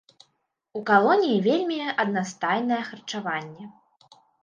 [0.79, 3.73] У калоніі вельмі аднастайнае харчаванне.